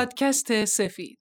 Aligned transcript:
پادکست 0.00 0.64
سفید. 0.64 1.18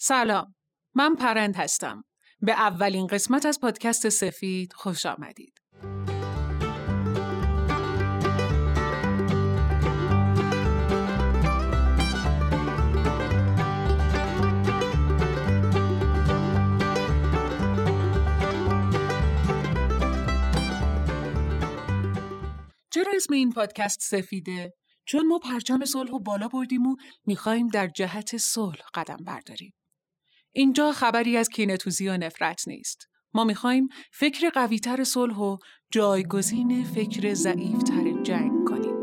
سلام 0.00 0.54
من 0.94 1.14
پرند 1.14 1.56
هستم. 1.56 2.04
به 2.40 2.52
اولین 2.52 3.06
قسمت 3.06 3.46
از 3.46 3.60
پادکست 3.60 4.08
سفید 4.08 4.72
خوش 4.72 5.06
آمدید. 5.06 5.54
چرا 22.90 23.12
اسم 23.16 23.34
این 23.34 23.52
پادکست 23.52 24.00
سفیده؟ 24.00 24.79
چون 25.10 25.26
ما 25.26 25.38
پرچم 25.38 25.84
صلح 25.84 26.10
و 26.10 26.18
بالا 26.18 26.48
بردیم 26.48 26.86
و 26.86 26.96
می‌خوایم 27.26 27.68
در 27.68 27.86
جهت 27.86 28.36
صلح 28.36 28.80
قدم 28.94 29.16
برداریم. 29.26 29.74
اینجا 30.52 30.92
خبری 30.92 31.36
از 31.36 31.48
کینتوزی 31.48 32.08
و 32.08 32.16
نفرت 32.16 32.68
نیست. 32.68 33.06
ما 33.34 33.44
می‌خوایم 33.44 33.88
فکر 34.12 34.50
قویتر 34.50 35.04
صلح 35.04 35.36
و 35.36 35.56
جایگزین 35.90 36.84
فکر 36.84 37.34
ضعیفتر 37.34 38.22
جنگ 38.22 38.68
کنیم. 38.68 39.00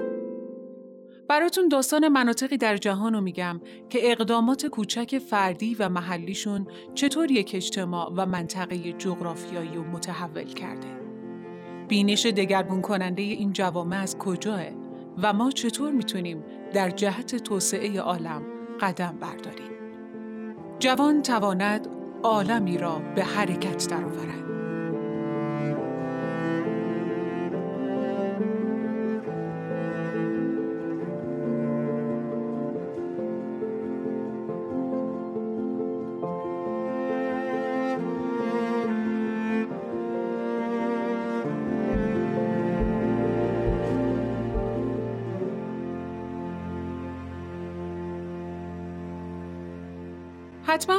براتون 1.30 1.67
داستان 1.67 2.08
مناطقی 2.08 2.58
در 2.58 2.77
جهان 2.77 3.13
رو 3.13 3.21
میگم 3.21 3.61
که 3.89 4.11
اقدامات 4.11 4.66
کوچک 4.66 5.19
فردی 5.19 5.75
و 5.75 5.89
محلیشون 5.89 6.67
چطور 6.95 7.31
یک 7.31 7.52
اجتماع 7.55 8.13
و 8.17 8.25
منطقه 8.25 8.94
جغرافیایی 8.94 9.77
و 9.77 9.83
متحول 9.83 10.53
کرده. 10.53 10.99
بینش 11.88 12.25
دگرگون 12.25 12.81
کننده 12.81 13.21
این 13.21 13.53
جوامع 13.53 13.97
از 13.97 14.17
کجاه 14.17 14.86
و 15.23 15.34
ما 15.34 15.52
چطور 15.52 15.92
می‌تونیم 15.92 16.44
در 16.73 16.90
جهت 16.90 17.36
توسعه 17.36 18.02
عالم 18.02 18.42
قدم 18.82 19.18
برداریم. 19.22 19.72
جوان 20.80 21.22
تواند 21.22 21.88
عالمی 22.23 22.78
را 22.78 23.02
به 23.16 23.23
حرکت 23.23 23.88
درآورد. 23.90 24.56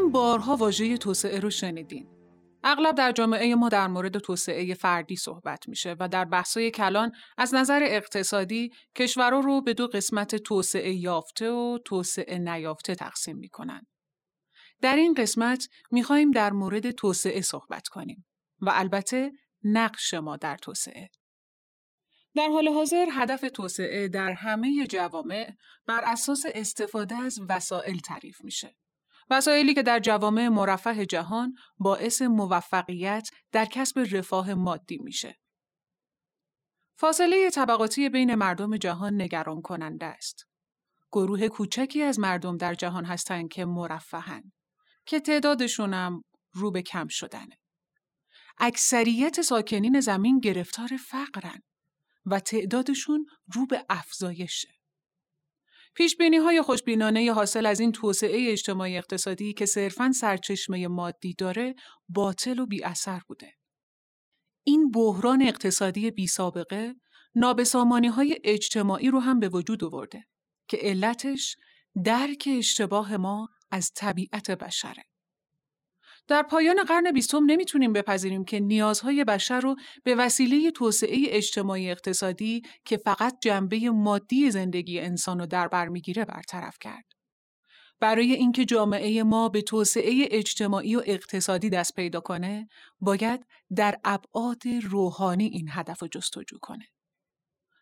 بارها 0.09 0.57
واژه 0.57 0.97
توسعه 0.97 1.41
رو 1.41 1.51
شنیدین. 1.51 2.09
اغلب 2.65 2.95
در 2.95 3.13
جامعه 3.13 3.55
ما 3.55 3.69
در 3.69 3.87
مورد 3.87 4.19
توسعه 4.19 4.75
فردی 4.75 5.17
صحبت 5.17 5.69
میشه 5.69 5.97
و 6.01 6.09
در 6.09 6.25
بحثای 6.25 6.71
کلان 6.71 7.13
از 7.39 7.55
نظر 7.55 7.81
اقتصادی 7.83 8.71
کشورها 8.97 9.41
رو 9.41 9.61
به 9.61 9.75
دو 9.75 9.87
قسمت 9.87 10.37
توسعه 10.37 10.93
یافته 10.93 11.51
و 11.51 11.79
توسعه 11.85 12.39
نیافته 12.39 12.95
تقسیم 12.95 13.37
می‌کنن. 13.37 13.87
در 14.81 14.97
این 14.97 15.15
قسمت 15.15 15.69
می‌خواهیم 15.91 16.31
در 16.31 16.53
مورد 16.53 16.91
توسعه 16.91 17.41
صحبت 17.41 17.89
کنیم 17.89 18.27
و 18.61 18.71
البته 18.75 19.33
نقش 19.65 20.15
ما 20.15 20.37
در 20.37 20.57
توسعه. 20.57 21.11
در 22.35 22.49
حال 22.49 22.69
حاضر 22.69 23.07
هدف 23.13 23.45
توسعه 23.55 24.09
در 24.09 24.33
همه 24.33 24.87
جوامع 24.87 25.53
بر 25.87 26.01
اساس 26.05 26.43
استفاده 26.55 27.15
از 27.15 27.41
وسایل 27.49 28.01
تعریف 28.01 28.45
میشه. 28.45 28.77
وسایلی 29.31 29.75
که 29.75 29.83
در 29.83 30.01
جوامع 30.01 30.49
مرفه 30.49 31.07
جهان 31.07 31.55
باعث 31.79 32.23
موفقیت 32.23 33.31
در 33.53 33.65
کسب 33.65 34.07
رفاه 34.13 34.55
مادی 34.55 34.99
میشه. 34.99 35.39
فاصله 36.97 37.51
طبقاتی 37.51 38.09
بین 38.09 38.35
مردم 38.35 38.77
جهان 38.77 39.23
نگران 39.23 39.63
کننده 39.63 40.07
است. 40.07 40.47
گروه 41.13 41.49
کوچکی 41.49 42.03
از 42.03 42.19
مردم 42.19 42.57
در 42.57 42.75
جهان 42.75 43.05
هستند 43.05 43.49
که 43.49 43.65
مرفهن 43.65 44.53
که 45.07 45.21
تعدادشون 45.21 45.95
هم 45.95 46.25
رو 46.53 46.71
به 46.71 46.83
کم 46.83 47.09
شدنه. 47.09 47.59
اکثریت 48.59 49.43
ساکنین 49.43 50.01
زمین 50.01 50.39
گرفتار 50.39 50.89
فقرن 51.09 51.63
و 52.27 52.41
تعدادشون 52.41 53.27
رو 53.55 53.67
به 53.67 53.85
افزایشه. 53.89 54.78
پیش 55.99 56.17
بینی 56.17 56.37
های 56.37 56.63
خوشبینانه 56.63 57.33
حاصل 57.33 57.67
از 57.67 57.81
این 57.81 57.93
توسعه 57.93 58.53
اجتماعی 58.53 58.99
اقتصادی 58.99 59.53
که 59.53 59.67
صرفاً 59.67 60.13
سرچشمه 60.13 60.89
مادی 60.89 61.35
داره 61.35 61.75
باطل 62.09 62.59
و 62.59 62.67
بی 62.67 62.85
اثر 62.85 63.21
بوده. 63.29 63.55
این 64.65 64.91
بحران 64.91 65.43
اقتصادی 65.43 66.11
بی 66.11 66.27
سابقه 66.27 66.95
نابسامانی 67.35 68.09
های 68.09 68.39
اجتماعی 68.45 69.11
رو 69.11 69.19
هم 69.19 69.41
به 69.41 69.49
وجود 69.49 69.85
آورده 69.85 70.25
که 70.69 70.77
علتش 70.77 71.57
درک 72.05 72.49
اشتباه 72.59 73.17
ما 73.17 73.49
از 73.71 73.93
طبیعت 73.97 74.51
بشره. 74.51 75.05
در 76.29 76.43
پایان 76.43 76.85
قرن 76.85 77.13
بیستم 77.13 77.45
نمی‌تونیم 77.47 77.93
بپذیریم 77.93 78.45
که 78.45 78.61
نیازهای 78.61 79.25
بشر 79.25 79.61
رو 79.61 79.77
به 80.05 80.15
وسیله 80.15 80.71
توسعه 80.71 81.19
اجتماعی 81.29 81.91
اقتصادی 81.91 82.63
که 82.85 82.97
فقط 82.97 83.39
جنبه 83.43 83.91
مادی 83.91 84.51
زندگی 84.51 85.01
انسان 85.01 85.39
رو 85.39 85.47
در 85.47 85.69
بر 85.69 85.89
می‌گیره 85.89 86.25
برطرف 86.25 86.79
کرد. 86.81 87.05
برای 88.01 88.33
اینکه 88.33 88.65
جامعه 88.65 89.23
ما 89.23 89.49
به 89.49 89.63
توسعه 89.63 90.29
اجتماعی 90.31 90.97
و 90.97 91.03
اقتصادی 91.07 91.71
دست 91.71 91.95
پیدا 91.95 92.21
کنه، 92.21 92.69
باید 93.01 93.47
در 93.77 93.99
ابعاد 94.05 94.63
روحانی 94.83 95.47
این 95.47 95.69
هدف 95.71 96.03
رو 96.03 96.09
جستجو 96.09 96.59
کنه. 96.59 96.89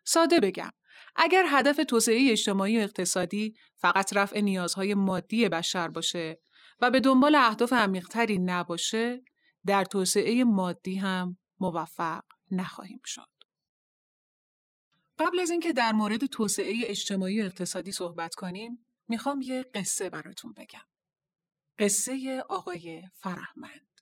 ساده 0.04 0.40
بگم، 0.40 0.70
اگر 1.16 1.44
هدف 1.48 1.80
توسعه 1.88 2.30
اجتماعی 2.30 2.78
و 2.78 2.80
اقتصادی 2.80 3.54
فقط 3.74 4.16
رفع 4.16 4.40
نیازهای 4.40 4.94
مادی 4.94 5.48
بشر 5.48 5.88
باشه 5.88 6.38
و 6.80 6.90
به 6.90 7.00
دنبال 7.00 7.34
اهداف 7.34 7.72
عمیقتری 7.72 8.38
نباشه 8.38 9.22
در 9.66 9.84
توسعه 9.84 10.44
مادی 10.44 10.96
هم 10.96 11.38
موفق 11.60 12.22
نخواهیم 12.50 13.00
شد. 13.04 13.28
قبل 15.18 15.40
از 15.40 15.50
اینکه 15.50 15.72
در 15.72 15.92
مورد 15.92 16.26
توسعه 16.26 16.74
اجتماعی 16.84 17.42
و 17.42 17.44
اقتصادی 17.44 17.92
صحبت 17.92 18.34
کنیم، 18.34 18.86
می‌خوام 19.08 19.42
یه 19.42 19.62
قصه 19.74 20.10
براتون 20.10 20.52
بگم. 20.52 20.86
قصه 21.78 22.44
آقای 22.48 23.02
فرهمند. 23.14 24.00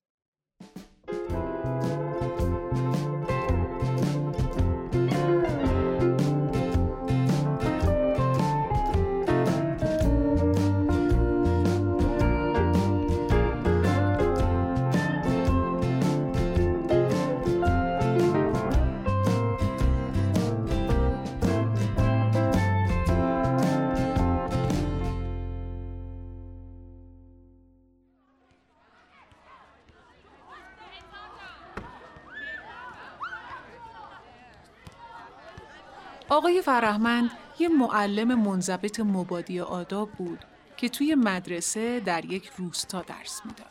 آقای 36.45 36.63
فرهمند 36.63 37.31
یه 37.59 37.69
معلم 37.69 38.35
منضبط 38.35 39.01
مبادی 39.01 39.61
آداب 39.61 40.11
بود 40.11 40.39
که 40.77 40.89
توی 40.89 41.15
مدرسه 41.15 42.01
در 42.01 42.25
یک 42.25 42.51
روستا 42.57 43.03
درس 43.03 43.41
می‌داد. 43.45 43.67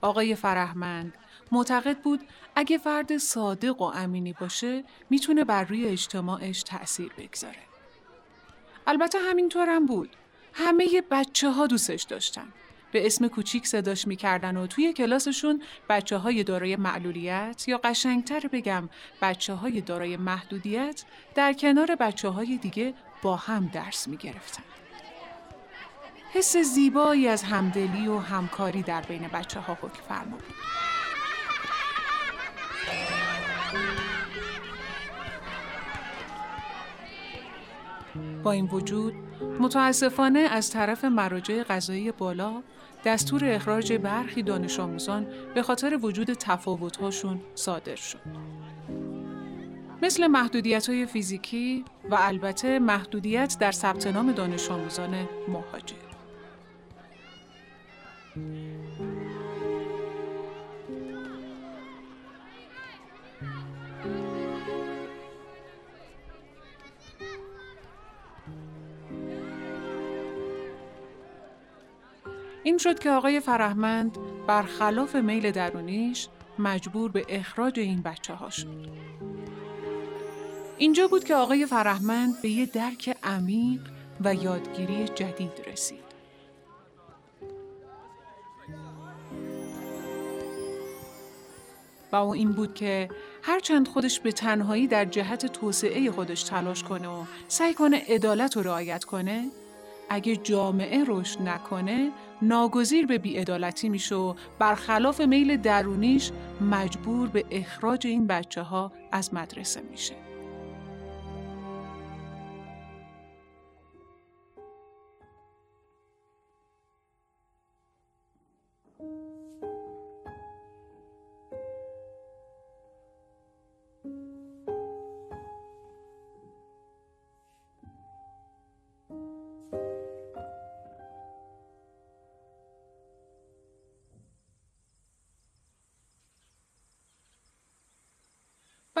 آقای 0.00 0.34
فرهمند 0.34 1.14
معتقد 1.52 1.98
بود 1.98 2.20
اگه 2.54 2.78
فرد 2.78 3.16
صادق 3.16 3.82
و 3.82 3.84
امینی 3.84 4.32
باشه 4.32 4.84
می‌تونه 5.10 5.44
بر 5.44 5.64
روی 5.64 5.86
اجتماعش 5.86 6.62
تأثیر 6.62 7.12
بگذاره. 7.18 7.62
البته 8.86 9.18
همینطور 9.18 9.68
هم 9.68 9.86
بود. 9.86 10.16
همه 10.52 11.02
بچه 11.10 11.50
ها 11.50 11.66
دوستش 11.66 12.02
داشتن. 12.02 12.48
به 12.92 13.06
اسم 13.06 13.28
کوچیک 13.28 13.66
صداش 13.66 14.06
می‌کردن 14.06 14.56
و 14.56 14.66
توی 14.66 14.92
کلاسشون 14.92 15.62
بچه 15.88 16.16
های 16.16 16.44
دارای 16.44 16.76
معلولیت 16.76 17.68
یا 17.68 17.78
قشنگتر 17.78 18.40
بگم 18.52 18.88
بچه 19.22 19.54
های 19.54 19.80
دارای 19.80 20.16
محدودیت 20.16 21.04
در 21.34 21.52
کنار 21.52 21.94
بچه 21.94 22.28
های 22.28 22.56
دیگه 22.56 22.94
با 23.22 23.36
هم 23.36 23.66
درس 23.66 24.08
می‌گرفتن. 24.08 24.62
حس 26.32 26.56
زیبایی 26.56 27.28
از 27.28 27.42
همدلی 27.42 28.08
و 28.08 28.18
همکاری 28.18 28.82
در 28.82 29.00
بین 29.00 29.28
بچه 29.28 29.60
ها 29.60 29.78
حکم 29.82 30.02
فرما 30.08 30.36
بود. 30.36 30.54
با 38.42 38.52
این 38.52 38.66
وجود 38.66 39.14
متاسفانه 39.60 40.38
از 40.38 40.70
طرف 40.70 41.04
مراجع 41.04 41.62
قضایی 41.62 42.12
بالا 42.12 42.62
دستور 43.04 43.44
اخراج 43.44 43.92
برخی 43.92 44.42
دانش 44.42 44.80
آموزان 44.80 45.26
به 45.54 45.62
خاطر 45.62 45.98
وجود 46.02 46.32
تفاوت‌هاشون 46.32 47.40
صادر 47.54 47.96
شد. 47.96 48.20
مثل 50.02 50.26
محدودیت 50.26 50.88
های 50.88 51.06
فیزیکی 51.06 51.84
و 52.10 52.16
البته 52.18 52.78
محدودیت 52.78 53.56
در 53.60 53.72
ثبت 53.72 54.06
نام 54.06 54.32
دانش 54.32 54.70
آموزان 54.70 55.28
مهاجر. 55.48 56.09
این 72.62 72.78
شد 72.78 72.98
که 72.98 73.10
آقای 73.10 73.40
فرهمند 73.40 74.18
برخلاف 74.46 75.16
میل 75.16 75.50
درونیش 75.50 76.28
مجبور 76.58 77.10
به 77.10 77.26
اخراج 77.28 77.80
این 77.80 78.02
بچه 78.02 78.34
ها 78.34 78.50
شد. 78.50 78.88
اینجا 80.78 81.08
بود 81.08 81.24
که 81.24 81.34
آقای 81.34 81.66
فرهمند 81.66 82.42
به 82.42 82.48
یه 82.48 82.66
درک 82.66 83.16
عمیق 83.22 83.80
و 84.24 84.34
یادگیری 84.34 85.08
جدید 85.08 85.52
رسید. 85.66 86.10
و 92.12 92.16
او 92.16 92.32
این 92.32 92.52
بود 92.52 92.74
که 92.74 93.08
هرچند 93.42 93.88
خودش 93.88 94.20
به 94.20 94.32
تنهایی 94.32 94.86
در 94.86 95.04
جهت 95.04 95.46
توسعه 95.46 96.10
خودش 96.10 96.42
تلاش 96.42 96.82
کنه 96.82 97.08
و 97.08 97.24
سعی 97.48 97.74
کنه 97.74 98.02
عدالت 98.08 98.56
رو 98.56 98.62
رعایت 98.62 99.04
کنه 99.04 99.50
اگه 100.10 100.36
جامعه 100.36 101.04
رشد 101.06 101.42
نکنه 101.42 102.10
ناگزیر 102.42 103.06
به 103.06 103.18
بیعدالتی 103.18 103.88
میشه 103.88 104.14
و 104.14 104.34
برخلاف 104.58 105.20
میل 105.20 105.56
درونیش 105.56 106.30
مجبور 106.70 107.28
به 107.28 107.44
اخراج 107.50 108.06
این 108.06 108.26
بچه 108.26 108.62
ها 108.62 108.92
از 109.12 109.34
مدرسه 109.34 109.80
میشه. 109.90 110.29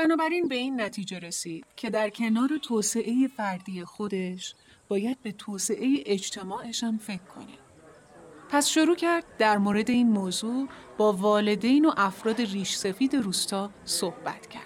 بنابراین 0.04 0.48
به 0.48 0.54
این 0.54 0.80
نتیجه 0.80 1.18
رسید 1.18 1.66
که 1.76 1.90
در 1.90 2.10
کنار 2.10 2.48
توسعه 2.62 3.28
فردی 3.36 3.84
خودش 3.84 4.54
باید 4.88 5.22
به 5.22 5.32
توسعه 5.32 6.02
اجتماعش 6.06 6.84
هم 6.84 6.98
فکر 6.98 7.22
کنه. 7.22 7.58
پس 8.48 8.68
شروع 8.68 8.96
کرد 8.96 9.24
در 9.38 9.58
مورد 9.58 9.90
این 9.90 10.08
موضوع 10.08 10.68
با 10.98 11.12
والدین 11.12 11.84
و 11.84 11.92
افراد 11.96 12.40
ریش 12.40 12.76
سفید 12.76 13.16
روستا 13.16 13.70
صحبت 13.84 14.46
کرد. 14.46 14.62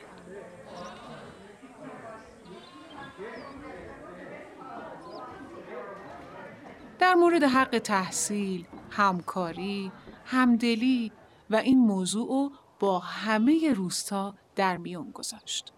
در 6.98 7.14
مورد 7.14 7.42
حق 7.42 7.78
تحصیل، 7.78 8.66
همکاری، 8.90 9.92
همدلی 10.24 11.12
و 11.50 11.56
این 11.56 11.78
موضوع 11.78 12.52
با 12.80 12.98
همه 12.98 13.72
روستا 13.72 14.34
در 14.54 14.76
میون 14.76 15.10
گذاشت. 15.10 15.72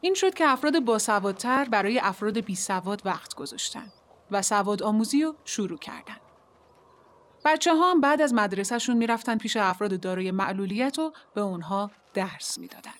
این 0.00 0.14
شد 0.14 0.34
که 0.34 0.48
افراد 0.48 0.84
باسوادتر 0.84 1.64
برای 1.64 1.98
افراد 1.98 2.40
بی 2.40 2.54
سواد 2.54 3.02
وقت 3.04 3.34
گذاشتن 3.34 3.92
و 4.30 4.42
سواد 4.42 4.82
آموزی 4.82 5.22
رو 5.22 5.36
شروع 5.44 5.78
کردن. 5.78 6.16
بچه 7.44 7.74
ها 7.74 7.90
هم 7.90 8.00
بعد 8.00 8.22
از 8.22 8.34
مدرسهشون 8.34 8.96
می‌رفتن 8.96 9.38
پیش 9.38 9.56
افراد 9.56 10.00
دارای 10.00 10.30
معلولیت 10.30 10.98
و 10.98 11.12
به 11.34 11.40
اونها 11.40 11.90
درس 12.14 12.58
می‌دادن. 12.58 12.92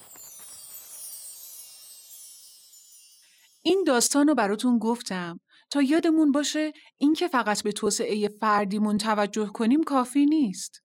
این 3.62 3.84
داستان 3.86 4.28
رو 4.28 4.34
براتون 4.34 4.78
گفتم 4.78 5.40
تا 5.70 5.82
یادمون 5.82 6.32
باشه 6.32 6.72
اینکه 6.98 7.28
فقط 7.28 7.62
به 7.62 7.72
توسعه 7.72 8.28
فردیمون 8.28 8.98
توجه 8.98 9.46
کنیم 9.46 9.82
کافی 9.82 10.26
نیست. 10.26 10.82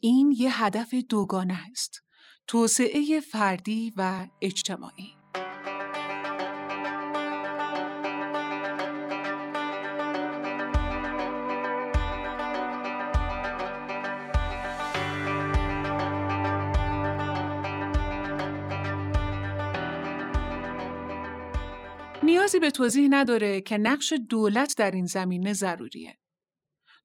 این 0.00 0.34
یه 0.36 0.64
هدف 0.64 0.94
دوگانه 0.94 1.60
است. 1.70 2.03
توسعه 2.46 3.20
فردی 3.20 3.92
و 3.96 4.26
اجتماعی 4.42 5.14
نیازی 22.22 22.58
به 22.58 22.70
توضیح 22.70 23.08
نداره 23.10 23.60
که 23.60 23.78
نقش 23.78 24.12
دولت 24.12 24.74
در 24.76 24.90
این 24.90 25.06
زمینه 25.06 25.52
ضروریه. 25.52 26.18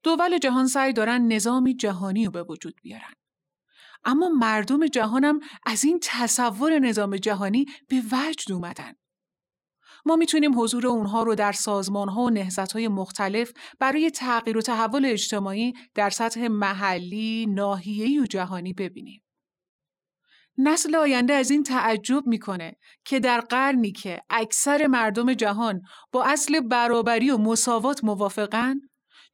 دول 0.04 0.38
جهان 0.38 0.68
سعی 0.68 0.94
دارن 0.94 1.22
نظامی 1.28 1.76
جهانی 1.76 2.26
رو 2.26 2.32
به 2.32 2.44
وجود 2.44 2.76
بیارن. 2.82 3.19
اما 4.04 4.30
مردم 4.30 4.88
جهانم 4.88 5.40
از 5.66 5.84
این 5.84 6.00
تصور 6.04 6.80
نظام 6.80 7.16
جهانی 7.16 7.66
به 7.90 8.01
وجد 8.12 8.51
اومدن. 8.51 8.94
ما 10.06 10.16
می‌تونیم 10.16 10.60
حضور 10.60 10.88
اونها 10.88 11.24
رو 11.24 11.36
در 11.36 11.51
سازمان 11.51 12.10
ها 12.10 12.22
و 12.22 12.30
نهزت 12.30 12.72
های 12.72 12.88
مختلف 12.88 13.51
برای 13.80 14.12
تغییر 14.12 14.57
و 14.57 14.62
تحول 14.62 15.06
اجتماعی 15.06 15.74
در 15.96 16.10
سطح 16.10 16.48
محلی، 16.48 17.46
ناحیه‌ای 17.46 18.19
و 18.19 18.25
جهانی 18.25 18.74
ببینیم. 18.74 19.24
نسل 20.57 20.95
آینده 20.95 21.33
از 21.33 21.52
این 21.52 21.64
تعجب 21.64 22.28
می‌کنه 22.28 22.76
که 23.06 23.19
در 23.19 23.42
قرنی 23.42 23.92
که 23.92 24.21
اکثر 24.30 24.88
مردم 24.88 25.33
جهان 25.33 25.81
با 26.12 26.24
اصل 26.24 26.59
برابری 26.59 27.31
و 27.31 27.38
مساوات 27.38 28.04
موافقن 28.04 28.76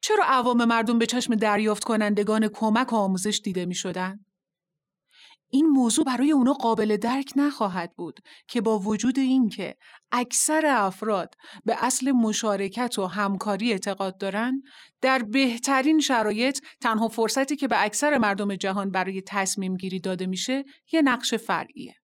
چرا 0.00 0.24
عوام 0.24 0.64
مردم 0.64 0.98
به 0.98 1.06
چشم 1.06 1.34
دریافت 1.34 1.84
کنندگان 1.84 2.48
کمک 2.48 2.92
و 2.92 2.96
آموزش 2.96 3.40
دیده 3.44 3.66
می 3.66 3.74
شدن؟ 3.74 4.24
این 5.48 5.66
موضوع 5.66 6.04
برای 6.04 6.32
اونا 6.32 6.52
قابل 6.52 6.96
درک 6.96 7.32
نخواهد 7.36 7.92
بود 7.96 8.20
که 8.48 8.60
با 8.60 8.78
وجود 8.78 9.18
اینکه 9.18 9.76
اکثر 10.12 10.66
افراد 10.66 11.34
به 11.64 11.84
اصل 11.84 12.12
مشارکت 12.12 12.98
و 12.98 13.06
همکاری 13.06 13.72
اعتقاد 13.72 14.18
دارند 14.18 14.62
در 15.00 15.22
بهترین 15.22 16.00
شرایط 16.00 16.60
تنها 16.80 17.08
فرصتی 17.08 17.56
که 17.56 17.68
به 17.68 17.84
اکثر 17.84 18.18
مردم 18.18 18.56
جهان 18.56 18.90
برای 18.90 19.22
تصمیم 19.26 19.76
گیری 19.76 20.00
داده 20.00 20.26
میشه 20.26 20.64
یه 20.92 21.02
نقش 21.02 21.34
فرعیه. 21.34 21.94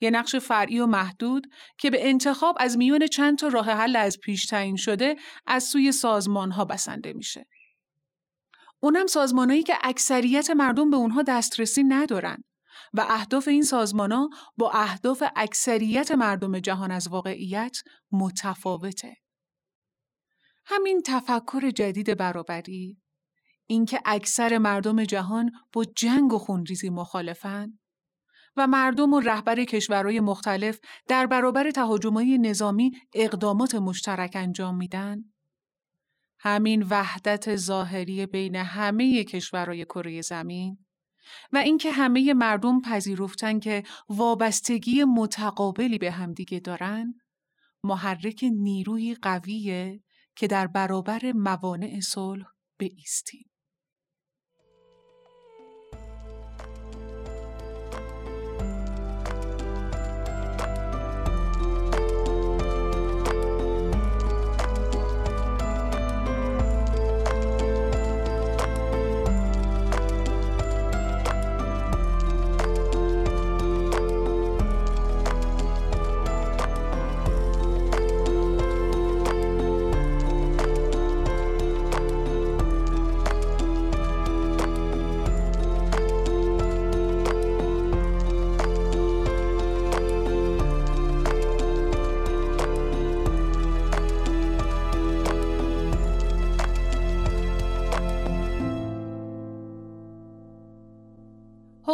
یه 0.00 0.10
نقش 0.10 0.36
فرعی 0.36 0.80
و 0.80 0.86
محدود 0.86 1.46
که 1.78 1.90
به 1.90 2.08
انتخاب 2.08 2.56
از 2.60 2.78
میون 2.78 3.06
چند 3.06 3.38
تا 3.38 3.48
راه 3.48 3.70
حل 3.70 3.96
از 3.96 4.18
پیش 4.18 4.46
تعیین 4.46 4.76
شده 4.76 5.16
از 5.46 5.64
سوی 5.64 5.92
سازمان 5.92 6.50
ها 6.50 6.64
بسنده 6.64 7.12
میشه. 7.12 7.46
اونم 8.80 9.06
سازمانهایی 9.06 9.62
که 9.62 9.74
اکثریت 9.82 10.50
مردم 10.50 10.90
به 10.90 10.96
اونها 10.96 11.22
دسترسی 11.22 11.82
ندارن. 11.82 12.44
و 12.94 13.06
اهداف 13.08 13.48
این 13.48 13.62
سازمان 13.62 14.12
ها 14.12 14.30
با 14.56 14.70
اهداف 14.70 15.22
اکثریت 15.36 16.10
مردم 16.10 16.58
جهان 16.58 16.90
از 16.90 17.08
واقعیت 17.08 17.78
متفاوته. 18.12 19.16
همین 20.66 21.02
تفکر 21.06 21.70
جدید 21.70 22.16
برابری 22.16 22.98
اینکه 23.66 24.00
اکثر 24.04 24.58
مردم 24.58 25.04
جهان 25.04 25.50
با 25.72 25.84
جنگ 25.84 26.32
و 26.32 26.38
خونریزی 26.38 26.90
مخالفن 26.90 27.78
و 28.56 28.66
مردم 28.66 29.12
و 29.12 29.20
رهبر 29.20 29.64
کشورهای 29.64 30.20
مختلف 30.20 30.80
در 31.08 31.26
برابر 31.26 31.70
تهاجمهای 31.70 32.38
نظامی 32.38 32.92
اقدامات 33.14 33.74
مشترک 33.74 34.32
انجام 34.34 34.76
میدن 34.76 35.24
همین 36.40 36.82
وحدت 36.90 37.56
ظاهری 37.56 38.26
بین 38.26 38.56
همه 38.56 39.24
کشورهای 39.24 39.84
کره 39.84 40.22
زمین 40.22 40.78
و 41.52 41.56
اینکه 41.56 41.90
همه 41.90 42.34
مردم 42.34 42.80
پذیرفتن 42.80 43.58
که 43.58 43.82
وابستگی 44.08 45.04
متقابلی 45.04 45.98
به 45.98 46.10
همدیگه 46.10 46.60
دارن 46.60 47.14
محرک 47.84 48.44
نیروی 48.52 49.14
قویه 49.22 50.02
که 50.36 50.46
در 50.46 50.66
برابر 50.66 51.32
موانع 51.32 52.00
صلح 52.00 52.46
بایستیم. 52.80 53.50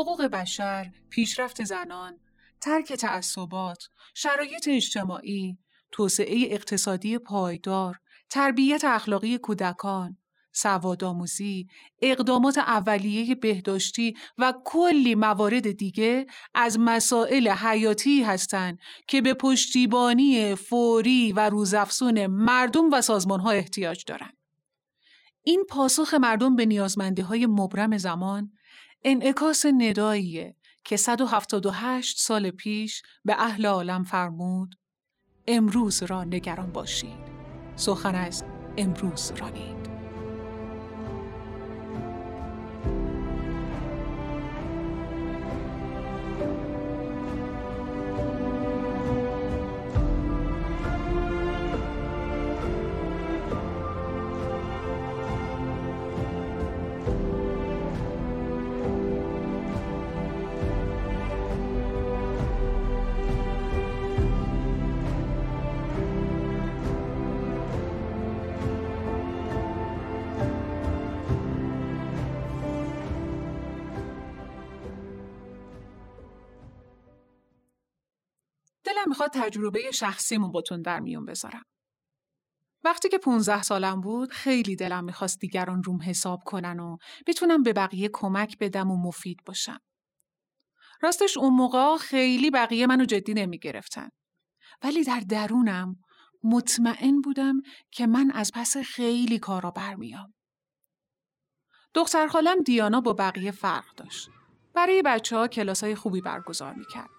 بشر، 0.03 0.91
پیشرفت 1.11 1.65
زنان، 1.65 2.19
ترک 2.61 2.93
تعصبات، 2.93 3.89
شرایط 4.15 4.69
اجتماعی، 4.69 5.59
توسعه 5.93 6.49
اقتصادی 6.51 7.19
پایدار، 7.19 8.01
تربیت 8.31 8.85
اخلاقی 8.85 9.39
کودکان، 9.39 10.17
سوادآموزی، 10.53 11.69
اقدامات 12.03 12.59
اولیه 12.59 13.35
بهداشتی 13.35 14.17
و 14.39 14.55
کلی 14.65 15.15
موارد 15.15 15.73
دیگه 15.73 16.27
از 16.55 16.79
مسائل 16.81 17.49
حیاتی 17.49 18.23
هستند 18.23 18.79
که 19.09 19.21
به 19.21 19.35
پشتیبانی 19.35 20.55
فوری 20.55 21.33
و 21.33 21.51
روزافزون 21.51 22.27
مردم 22.27 22.91
و 22.93 23.01
سازمانها 23.01 23.51
احتیاج 23.51 24.05
دارند. 24.05 24.37
این 25.43 25.65
پاسخ 25.69 26.15
مردم 26.15 26.57
به 26.57 26.67
نیازمندی 26.67 27.23
های 27.23 27.47
مبرم 27.47 27.99
زمان 27.99 28.53
انعکاس 29.05 29.67
نداییه 29.67 30.57
که 30.85 30.97
178 30.97 32.19
سال 32.19 32.51
پیش 32.51 33.03
به 33.25 33.35
اهل 33.39 33.67
عالم 33.67 34.05
فرمود 34.05 34.75
امروز 35.47 36.03
را 36.03 36.25
نگران 36.25 36.73
باشید. 36.73 37.35
سخن 37.77 38.15
از 38.15 38.45
امروز 38.77 39.33
رانید. 39.39 39.84
دلم 79.05 79.11
می‌خواد 79.11 79.31
تجربه 79.35 79.91
شخصیمو 79.91 80.51
باتون 80.51 80.83
در 80.83 81.01
میون 81.01 81.25
بذارم. 81.25 81.63
وقتی 82.85 83.09
که 83.09 83.19
15 83.19 83.63
سالم 83.63 84.01
بود 84.01 84.33
خیلی 84.33 84.77
دلم 84.77 85.05
می‌خواست 85.05 85.39
دیگران 85.39 85.83
روم 85.83 86.03
حساب 86.03 86.41
کنن 86.45 86.81
و 86.81 86.97
بتونم 87.27 87.63
به 87.63 87.73
بقیه 87.73 88.11
کمک 88.13 88.59
بدم 88.59 88.91
و 88.91 88.97
مفید 88.97 89.39
باشم. 89.47 89.79
راستش 91.03 91.37
اون 91.37 91.55
موقع 91.55 91.97
خیلی 91.97 92.51
بقیه 92.51 92.87
منو 92.87 93.05
جدی 93.05 93.35
نمی‌گرفتن. 93.35 94.09
ولی 94.83 95.05
در 95.05 95.21
درونم 95.21 95.97
مطمئن 96.45 97.21
بودم 97.21 97.61
که 97.91 98.07
من 98.07 98.31
از 98.31 98.51
پس 98.55 98.77
خیلی 98.77 99.39
کارا 99.39 99.71
برمیام. 99.71 100.35
دختر 101.95 102.27
خالم 102.27 102.63
دیانا 102.63 103.01
با 103.01 103.13
بقیه 103.13 103.51
فرق 103.51 103.95
داشت. 103.97 104.29
برای 104.75 105.03
بچه 105.03 105.37
ها 105.37 105.49
کلاس 105.49 105.85
های 105.85 105.95
خوبی 105.95 106.21
برگزار 106.21 106.75
می‌کرد. 106.75 107.11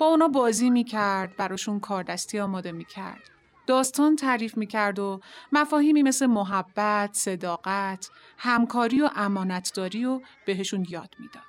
با 0.00 0.06
اونا 0.06 0.28
بازی 0.28 0.70
می‌کرد 0.70 1.36
براشون 1.36 1.80
کاردستی 1.80 2.38
آماده 2.38 2.72
می‌کرد 2.72 3.30
داستان 3.66 4.16
تعریف 4.16 4.56
می‌کرد 4.56 4.98
و 4.98 5.20
مفاهیمی 5.52 6.02
مثل 6.02 6.26
محبت، 6.26 7.10
صداقت، 7.12 8.10
همکاری 8.38 9.02
و 9.02 9.10
امانتداری 9.14 10.04
و 10.04 10.20
بهشون 10.46 10.86
یاد 10.88 11.14
می‌داد. 11.18 11.42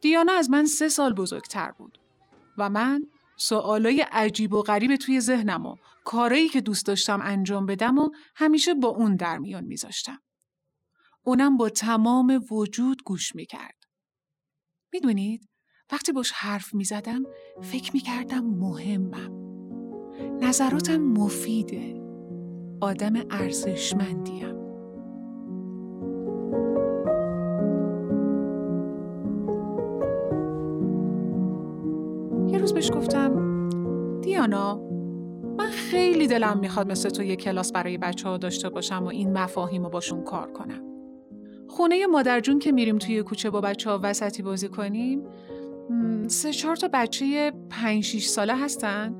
دیانا 0.00 0.32
از 0.32 0.50
من 0.50 0.64
سه 0.64 0.88
سال 0.88 1.12
بزرگتر 1.12 1.70
بود 1.70 1.98
و 2.58 2.70
من 2.70 3.06
سوالای 3.36 4.00
عجیب 4.00 4.52
و 4.52 4.62
غریب 4.62 4.96
توی 4.96 5.20
ذهنم 5.20 5.66
و 5.66 5.76
کارایی 6.04 6.48
که 6.48 6.60
دوست 6.60 6.86
داشتم 6.86 7.20
انجام 7.22 7.66
بدم 7.66 7.98
و 7.98 8.10
همیشه 8.36 8.74
با 8.74 8.88
اون 8.88 9.16
در 9.16 9.38
میان 9.38 9.64
میذاشتم. 9.64 10.22
اونم 11.22 11.56
با 11.56 11.68
تمام 11.68 12.44
وجود 12.50 13.02
گوش 13.04 13.34
می‌کرد. 13.34 13.84
می‌دونید 14.92 15.48
وقتی 15.92 16.12
باش 16.12 16.32
حرف 16.32 16.74
می 16.74 16.84
زدم 16.84 17.22
فکر 17.62 17.90
می 17.94 18.00
کردم 18.00 18.44
مهمم. 18.44 19.32
نظراتم 20.40 20.96
مفیده. 20.96 22.02
آدم 22.80 23.12
ارزشمندیم. 23.30 24.56
یه 32.48 32.58
روز 32.58 32.74
بهش 32.74 32.90
گفتم 32.90 33.68
دیانا 34.20 34.80
من 35.58 35.70
خیلی 35.70 36.26
دلم 36.26 36.58
می‌خواد 36.58 36.90
مثل 36.90 37.08
تو 37.08 37.22
یه 37.22 37.36
کلاس 37.36 37.72
برای 37.72 37.98
بچه 37.98 38.28
ها 38.28 38.36
داشته 38.36 38.68
باشم 38.68 39.04
و 39.04 39.08
این 39.08 39.38
مفاهیم 39.38 39.84
رو 39.84 39.90
باشون 39.90 40.24
کار 40.24 40.52
کنم. 40.52 40.82
خونه 41.68 42.06
مادرجون 42.06 42.58
که 42.58 42.72
میریم 42.72 42.98
توی 42.98 43.22
کوچه 43.22 43.50
با 43.50 43.60
بچه 43.60 43.90
ها 43.90 44.00
وسطی 44.02 44.42
بازی 44.42 44.68
کنیم 44.68 45.22
سه 46.26 46.52
چهار 46.52 46.76
تا 46.76 46.88
بچه 46.92 47.52
پنج 47.70 48.04
شیش 48.04 48.26
ساله 48.26 48.56
هستن. 48.56 49.14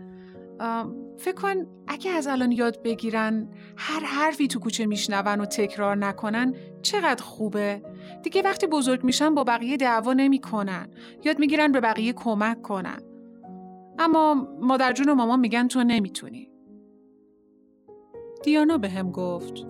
فکر 1.19 1.35
کن 1.35 1.67
اگه 1.89 2.11
از 2.11 2.27
الان 2.27 2.53
یاد 2.53 2.83
بگیرن 2.83 3.49
هر 3.77 4.01
حرفی 4.01 4.49
تو 4.49 4.59
کوچه 4.59 4.87
میشنون 4.87 5.41
و 5.41 5.45
تکرار 5.45 5.97
نکنن 5.97 6.55
چقدر 6.83 7.23
خوبه؟ 7.23 7.83
دیگه 8.23 8.43
وقتی 8.43 8.67
بزرگ 8.67 9.05
میشن 9.05 9.35
با 9.35 9.45
بقیه 9.45 9.77
دعوا 9.77 10.13
نمی‌کنن. 10.13 10.89
یاد 11.25 11.39
می‌گیرن 11.39 11.73
به 11.73 11.81
بقیه 11.81 12.13
کمک 12.13 12.63
کنن. 12.63 12.99
اما 13.99 14.49
مادر 14.61 14.93
جون 14.93 15.09
و 15.09 15.15
مامان 15.15 15.41
میگن 15.41 15.69
تو 15.69 15.85
نمی‌تونی. 15.85 16.51
دیانا 18.45 18.79
به 18.79 18.89
هم 18.89 19.11
گفت 19.11 19.67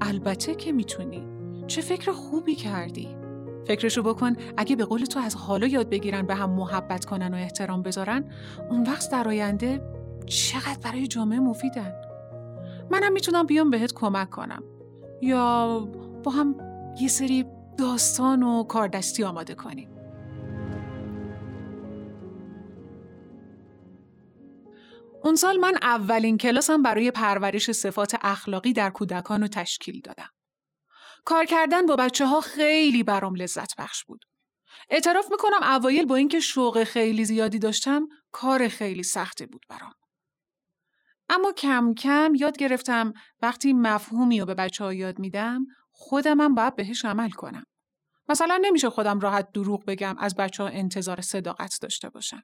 البته 0.00 0.54
که 0.54 0.72
می‌تونی. 0.72 1.26
چه 1.66 1.80
فکر 1.80 2.12
خوبی 2.12 2.54
کردی. 2.54 3.21
فکرشو 3.66 4.02
بکن 4.02 4.36
اگه 4.56 4.76
به 4.76 4.84
قول 4.84 5.04
تو 5.04 5.20
از 5.20 5.34
حالا 5.34 5.66
یاد 5.66 5.88
بگیرن 5.88 6.26
به 6.26 6.34
هم 6.34 6.50
محبت 6.50 7.04
کنن 7.04 7.34
و 7.34 7.36
احترام 7.36 7.82
بذارن 7.82 8.24
اون 8.70 8.82
وقت 8.82 9.10
در 9.10 9.28
آینده 9.28 9.82
چقدر 10.26 10.78
برای 10.84 11.06
جامعه 11.06 11.40
مفیدن. 11.40 11.92
منم 12.90 13.12
می‌تونم 13.12 13.46
بیام 13.46 13.70
بهت 13.70 13.92
کمک 13.92 14.30
کنم. 14.30 14.62
یا 15.22 15.78
با 16.24 16.32
هم 16.32 16.56
یه 17.00 17.08
سری 17.08 17.44
داستان 17.78 18.42
و 18.42 18.64
کاردستی 18.64 19.24
آماده 19.24 19.54
کنیم. 19.54 19.88
اون 25.24 25.34
سال 25.36 25.56
من 25.56 25.74
اولین 25.82 26.38
کلاسم 26.38 26.82
برای 26.82 27.10
پرورش 27.10 27.72
صفات 27.72 28.14
اخلاقی 28.22 28.72
در 28.72 28.90
کودکان 28.90 29.40
رو 29.40 29.48
تشکیل 29.48 30.00
دادم. 30.00 30.28
کار 31.24 31.44
کردن 31.44 31.86
با 31.86 31.96
بچه 31.96 32.26
ها 32.26 32.40
خیلی 32.40 33.02
برام 33.02 33.34
لذت 33.34 33.76
بخش 33.76 34.04
بود. 34.04 34.24
اعتراف 34.90 35.30
می‌کنم 35.30 35.62
اوایل 35.62 36.06
با 36.06 36.16
اینکه 36.16 36.40
شوق 36.40 36.84
خیلی 36.84 37.24
زیادی 37.24 37.58
داشتم 37.58 38.08
کار 38.32 38.68
خیلی 38.68 39.02
سختی 39.02 39.46
بود 39.46 39.66
برام. 39.68 39.92
اما 41.28 41.52
کم 41.52 41.94
کم 41.94 42.32
یاد 42.36 42.56
گرفتم 42.58 43.12
وقتی 43.42 43.72
مفهومی 43.72 44.40
رو 44.40 44.46
به 44.46 44.54
بچه 44.54 44.84
ها 44.84 44.94
یاد 44.94 45.18
میدم 45.18 45.66
خودمم 45.90 46.54
باید 46.54 46.76
بهش 46.76 47.04
عمل 47.04 47.30
کنم. 47.30 47.64
مثلا 48.28 48.58
نمیشه 48.62 48.90
خودم 48.90 49.20
راحت 49.20 49.52
دروغ 49.52 49.84
بگم 49.84 50.18
از 50.18 50.34
بچه 50.34 50.62
ها 50.62 50.68
انتظار 50.68 51.20
صداقت 51.20 51.78
داشته 51.82 52.08
باشم. 52.10 52.42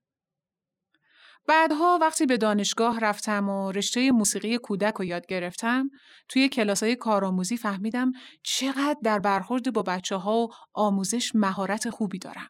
بعدها 1.49 1.99
وقتی 2.01 2.27
به 2.27 2.37
دانشگاه 2.37 3.01
رفتم 3.01 3.49
و 3.49 3.73
رشته 3.73 4.13
موسیقی 4.13 4.59
کودک 4.59 4.95
رو 4.95 5.05
یاد 5.05 5.27
گرفتم 5.27 5.91
توی 6.29 6.49
کلاس 6.49 6.83
های 6.83 6.97
کارآموزی 6.97 7.57
فهمیدم 7.57 8.13
چقدر 8.43 8.97
در 9.03 9.19
برخورد 9.19 9.73
با 9.73 9.83
بچه 9.83 10.17
ها 10.17 10.39
و 10.39 10.49
آموزش 10.75 11.33
مهارت 11.35 11.91
خوبی 11.91 12.19
دارم. 12.19 12.49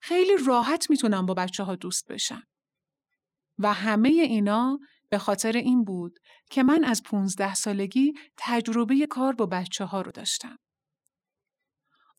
خیلی 0.00 0.32
راحت 0.46 0.90
می‌تونم 0.90 1.26
با 1.26 1.34
بچه 1.34 1.62
ها 1.62 1.76
دوست 1.76 2.08
بشم. 2.08 2.42
و 3.58 3.72
همه 3.72 4.08
اینا 4.08 4.78
به 5.10 5.18
خاطر 5.18 5.52
این 5.52 5.84
بود 5.84 6.18
که 6.50 6.62
من 6.62 6.84
از 6.84 7.02
15 7.02 7.54
سالگی 7.54 8.12
تجربه 8.36 9.06
کار 9.10 9.32
با 9.32 9.46
بچه 9.46 9.84
ها 9.84 10.02
رو 10.02 10.12
داشتم. 10.12 10.56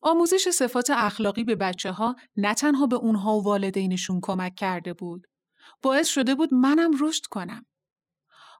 آموزش 0.00 0.48
صفات 0.48 0.90
اخلاقی 0.90 1.44
به 1.44 1.54
بچه 1.54 1.92
ها 1.92 2.16
نه 2.36 2.54
تنها 2.54 2.86
به 2.86 2.96
اونها 2.96 3.38
و 3.38 3.44
والدینشون 3.44 4.20
کمک 4.22 4.54
کرده 4.54 4.92
بود 4.92 5.26
باعث 5.82 6.08
شده 6.08 6.34
بود 6.34 6.54
منم 6.54 6.90
رشد 7.00 7.26
کنم. 7.30 7.66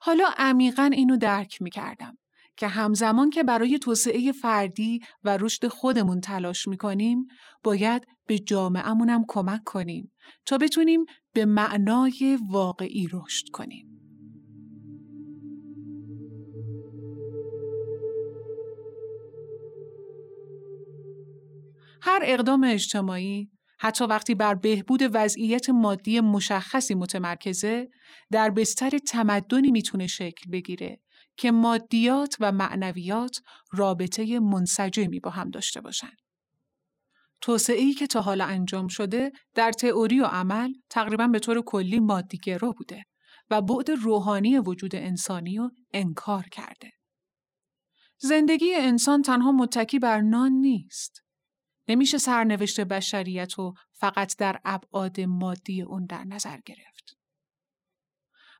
حالا 0.01 0.25
عمیقا 0.37 0.91
اینو 0.93 1.17
درک 1.17 1.63
می 1.63 1.71
کردم 1.71 2.19
که 2.57 2.69
همزمان 2.69 3.31
که 3.31 3.43
برای 3.43 3.79
توسعه 3.79 4.33
فردی 4.33 5.01
و 5.25 5.37
رشد 5.37 5.69
خودمون 5.69 6.21
تلاش 6.21 6.69
می 6.69 6.77
کنیم 6.77 7.27
باید 7.63 8.07
به 8.27 8.39
جامعهمونم 8.39 9.25
کمک 9.29 9.65
کنیم 9.65 10.13
تا 10.47 10.59
بتونیم 10.59 11.05
به 11.33 11.45
معنای 11.45 12.39
واقعی 12.51 13.09
رشد 13.13 13.49
کنیم. 13.53 13.97
هر 22.03 22.21
اقدام 22.23 22.65
اجتماعی 22.65 23.51
حتی 23.78 24.04
وقتی 24.04 24.35
بر 24.35 24.54
بهبود 24.54 25.00
وضعیت 25.12 25.71
مادی 25.71 26.21
مشخصی 26.21 26.95
متمرکزه 26.95 27.88
در 28.30 28.50
بستر 28.50 28.99
تمدنی 28.99 29.71
می‌تونه 29.71 30.06
شکل 30.06 30.50
بگیره 30.50 31.00
که 31.37 31.50
مادیات 31.50 32.37
و 32.40 32.52
معنویات 32.52 33.40
رابطه 33.73 34.40
منسجمی 34.40 35.21
با 35.21 35.30
هم 35.30 35.50
داشته 35.50 35.80
باشن. 35.80 36.12
توسعه 37.40 37.92
که 37.92 38.06
تا 38.06 38.21
حالا 38.21 38.45
انجام 38.45 38.88
شده 38.88 39.33
در 39.54 39.73
تئوری 39.73 40.21
و 40.21 40.25
عمل 40.25 40.73
تقریبا 40.90 41.26
به 41.26 41.38
طور 41.38 41.62
کلی 41.62 42.00
مادیگرا 42.00 42.73
بوده 42.73 43.02
و 43.50 43.62
بعد 43.62 43.90
روحانی 43.90 44.59
وجود 44.59 44.95
انسانی 44.95 45.56
رو 45.56 45.71
انکار 45.95 46.45
کرده. 46.52 46.90
زندگی 48.18 48.75
انسان 48.75 49.23
تنها 49.23 49.52
متکی 49.52 49.99
بر 49.99 50.21
نان 50.21 50.52
نیست. 50.52 51.25
نمیشه 51.88 52.19
سرنوشت 52.19 52.81
بشریت 52.81 53.52
رو 53.52 53.75
فقط 53.93 54.37
در 54.37 54.61
ابعاد 54.64 55.21
مادی 55.21 55.83
اون 55.83 56.07
در 56.07 56.25
نظر 56.25 56.59
گرفت. 56.66 57.19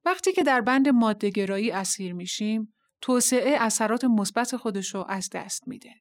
وقتی 0.05 0.33
که 0.33 0.43
در 0.43 0.61
بند 0.61 0.89
مادهگرایی 0.89 1.71
اسیر 1.71 2.13
میشیم، 2.13 2.75
توسعه 3.01 3.57
اثرات 3.61 4.05
مثبت 4.05 4.57
خودش 4.57 4.95
رو 4.95 5.05
از 5.09 5.31
دست 5.31 5.69
میده. 5.69 5.95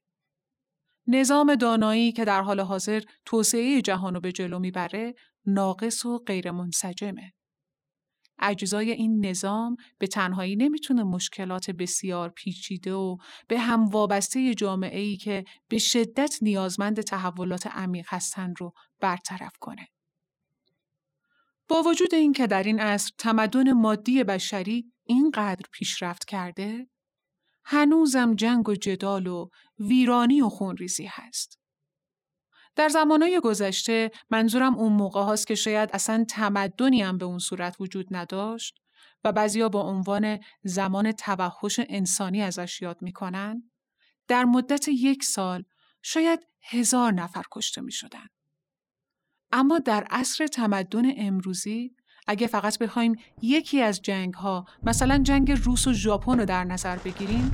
نظام 1.08 1.55
دانایی 1.55 2.12
که 2.12 2.25
در 2.25 2.41
حال 2.41 2.60
حاضر 2.60 3.01
توسعه 3.25 3.82
جهان 3.82 4.13
رو 4.13 4.20
به 4.20 4.32
جلو 4.32 4.60
می‌بره، 4.60 5.15
ناقص 5.46 6.05
و 6.05 6.20
غیر 6.20 6.51
منسجمه. 6.51 7.34
اجزای 8.39 8.92
این 8.92 9.25
نظام 9.25 9.75
به 9.98 10.08
تنهایی 10.08 10.56
نمی‌تونه 10.56 11.04
مشکلات 11.04 11.72
بسیار 11.72 12.30
پیچیده 12.30 12.94
و 12.94 13.18
به 13.48 13.60
هم 13.60 13.86
وابسته 13.86 14.54
جامعه 14.54 15.00
ای 15.00 15.18
که 15.18 15.46
به 15.68 15.77
شدت 15.77 16.38
نیازمند 16.42 17.01
تحولات 17.01 17.68
عمیق 17.68 18.06
هستند 18.10 18.56
رو 18.60 18.74
برطرف 19.00 19.54
کنه. 19.60 19.88
با 21.68 21.84
وجود 21.84 22.15
اینکه 22.15 22.48
در 22.48 22.63
این 22.63 22.80
عصر 22.80 23.12
تمدن 23.18 23.72
مادی 23.72 24.24
بشری 24.24 24.92
اینقدر 25.04 25.65
پیشرفت 25.72 26.25
کرده، 26.25 26.88
هنوزم 27.63 28.36
جنگ 28.36 28.70
و 28.70 28.75
جدال 28.75 29.27
و 29.27 29.50
ویرانی 29.80 30.42
و 30.42 30.50
خونریزی 30.50 31.06
هست. 31.12 31.60
در 32.75 32.89
زمانهای 32.89 33.39
گذشته 33.39 34.12
منظورم 34.29 34.75
اون 34.75 34.94
موقع 34.94 35.22
هاست 35.22 35.48
که 35.48 35.55
شاید 35.55 35.89
اصلا 35.94 36.25
تمدنی 36.29 37.01
هم 37.01 37.17
به 37.17 37.25
اون 37.25 37.39
صورت 37.39 37.76
وجود 37.80 38.08
نداشت 38.12 38.80
و 39.23 39.32
بعضیا 39.32 39.69
با 39.69 39.82
عنوان 39.82 40.39
زمان 40.63 41.12
توحش 41.12 41.80
انسانی 41.89 42.41
ازش 42.41 42.82
یاد 42.82 43.02
می‌کنن 43.02 43.71
در 44.28 44.45
مدت 44.45 44.88
یک 44.88 45.23
سال 45.23 45.63
شاید 46.02 46.39
هزار 46.63 47.12
نفر 47.12 47.43
کشته 47.52 47.82
می 47.82 47.91
شدن. 47.91 48.28
اما 49.52 49.80
در 49.80 50.08
عصر 50.10 50.47
تمدن 50.47 51.04
امروزی 51.17 51.95
اگه 52.28 52.47
فقط 52.47 52.80
بخوایم 52.80 53.15
یکی 53.41 53.82
از 53.82 54.02
جنگ 54.02 54.34
ها 54.34 54.65
مثلا 54.84 55.17
جنگ 55.17 55.52
روس 55.52 55.88
و 55.88 55.93
ژاپن 55.93 56.39
رو 56.39 56.45
در 56.45 56.63
نظر 56.63 56.97
بگیریم 56.97 57.52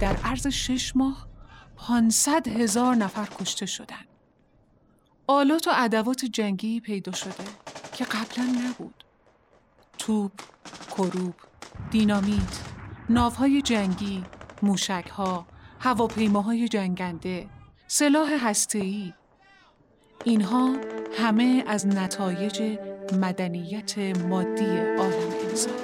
در 0.00 0.16
عرض 0.16 0.46
شش 0.46 0.96
ماه 0.96 1.28
500 1.76 2.48
هزار 2.48 2.94
نفر 2.94 3.28
کشته 3.40 3.66
شدند. 3.66 4.13
آلات 5.26 5.68
و 5.68 5.70
ادوات 5.74 6.24
جنگی 6.24 6.80
پیدا 6.80 7.12
شده 7.12 7.44
که 7.92 8.04
قبلا 8.04 8.44
نبود. 8.44 9.04
توپ، 9.98 10.32
کروب، 10.90 11.34
دینامیت، 11.90 12.60
ناوهای 13.08 13.62
جنگی، 13.62 14.24
موشکها، 14.62 15.46
هواپیماهای 15.80 16.68
جنگنده، 16.68 17.46
سلاح 17.86 18.32
هسته‌ای 18.48 19.12
اینها 20.24 20.76
همه 21.18 21.64
از 21.66 21.86
نتایج 21.86 22.78
مدنیت 23.12 23.98
مادی 23.98 24.78
عالم 24.98 25.32
انسانی 25.50 25.83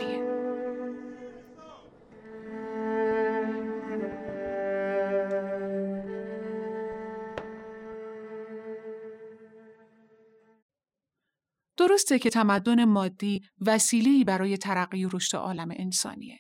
درسته 12.01 12.19
که 12.19 12.31
تمدن 12.31 12.85
مادی 12.85 13.43
وسیله‌ای 13.61 14.25
برای 14.25 14.57
ترقی 14.57 15.05
و 15.05 15.09
رشد 15.13 15.37
عالم 15.37 15.69
انسانیه. 15.77 16.39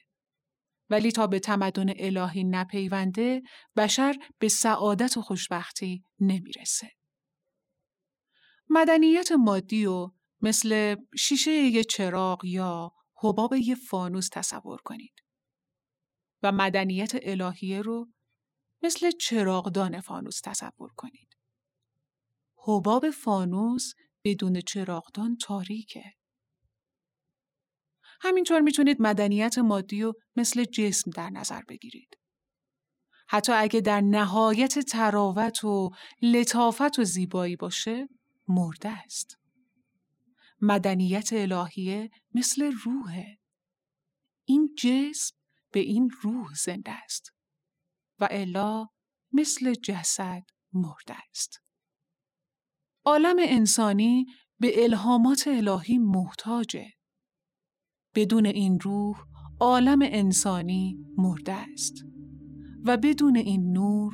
ولی 0.90 1.12
تا 1.12 1.26
به 1.26 1.38
تمدن 1.38 1.92
الهی 1.96 2.44
نپیونده 2.44 3.42
بشر 3.76 4.16
به 4.38 4.48
سعادت 4.48 5.16
و 5.16 5.22
خوشبختی 5.22 6.02
نمی‌رسه. 6.20 6.90
مدنیت 8.70 9.32
مادی 9.32 9.86
و 9.86 10.10
مثل 10.40 10.96
شیشه 11.18 11.50
یه 11.50 11.84
چراغ 11.84 12.44
یا 12.44 12.92
حباب 13.16 13.52
یه 13.52 13.74
فانوس 13.74 14.28
تصور 14.32 14.80
کنید. 14.84 15.14
و 16.42 16.52
مدنیت 16.52 17.12
الهیه 17.22 17.82
رو 17.82 18.08
مثل 18.82 19.10
چراغدان 19.10 20.00
فانوس 20.00 20.40
تصور 20.40 20.90
کنید. 20.96 21.36
حباب 22.56 23.10
فانوس 23.10 23.92
بدون 24.24 24.60
چراغدان 24.60 25.36
تاریکه. 25.36 26.04
همینطور 28.20 28.60
می‌تونید 28.60 28.96
مدنیت 29.00 29.58
مادی 29.58 30.02
و 30.02 30.12
مثل 30.36 30.64
جسم 30.64 31.10
در 31.10 31.30
نظر 31.30 31.62
بگیرید. 31.68 32.18
حتی 33.28 33.52
اگه 33.52 33.80
در 33.80 34.00
نهایت 34.00 34.78
تراوت 34.78 35.64
و 35.64 35.90
لطافت 36.22 36.98
و 36.98 37.04
زیبایی 37.04 37.56
باشه، 37.56 38.08
مرده 38.48 38.88
است. 38.88 39.38
مدنیت 40.60 41.32
الهیه 41.32 42.10
مثل 42.34 42.72
روحه. 42.84 43.38
این 44.44 44.74
جسم 44.78 45.36
به 45.72 45.80
این 45.80 46.10
روح 46.22 46.54
زنده 46.54 46.90
است 46.90 47.32
و 48.18 48.28
الا 48.30 48.86
مثل 49.32 49.74
جسد 49.74 50.42
مرده 50.72 51.16
است. 51.30 51.62
عالم 53.04 53.36
انسانی 53.38 54.26
به 54.60 54.84
الهامات 54.84 55.44
الهی 55.46 55.98
محتاجه. 55.98 56.86
بدون 58.14 58.46
این 58.46 58.80
روح 58.80 59.16
عالم 59.60 59.98
انسانی 60.02 60.98
مرده 61.16 61.52
است 61.52 61.94
و 62.84 62.96
بدون 62.96 63.36
این 63.36 63.72
نور 63.72 64.12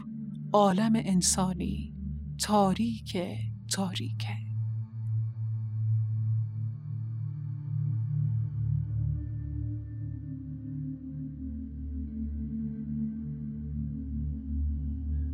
عالم 0.52 0.92
انسانی 0.96 1.94
تاریک 2.42 3.18
تاریکه. 3.72 4.36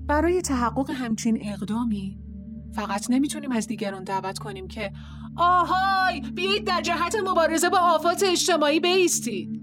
برای 0.06 0.42
تحقق 0.42 0.90
همچین 0.90 1.38
اقدامی 1.42 2.31
فقط 2.74 3.10
نمی‌تونیم 3.10 3.52
از 3.52 3.66
دیگران 3.66 4.04
دعوت 4.04 4.38
کنیم 4.38 4.68
که 4.68 4.92
آهای 5.36 6.20
بیایید 6.20 6.64
در 6.64 6.80
جهت 6.80 7.16
مبارزه 7.26 7.68
با 7.68 7.78
آفات 7.78 8.22
اجتماعی 8.26 8.80
بیستید. 8.80 9.62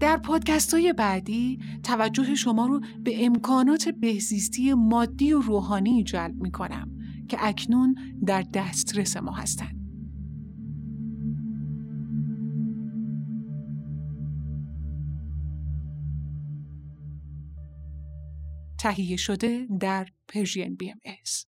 در 0.00 0.16
پادکست 0.16 0.74
های 0.74 0.92
بعدی 0.92 1.58
توجه 1.82 2.34
شما 2.34 2.66
رو 2.66 2.80
به 3.02 3.24
امکانات 3.26 3.88
بهزیستی 3.88 4.74
مادی 4.74 5.32
و 5.32 5.40
روحانی 5.40 6.04
جلب 6.04 6.34
می 6.34 6.50
کنم 6.50 6.90
که 7.28 7.36
اکنون 7.40 7.94
در 8.26 8.42
دسترس 8.54 9.16
ما 9.16 9.32
هستند. 9.32 9.78
تهیه 18.78 19.16
شده 19.16 19.66
در 19.80 20.06
پرژین 20.28 20.74
بی 20.74 20.90
ام 20.90 20.98
ایس. 21.04 21.47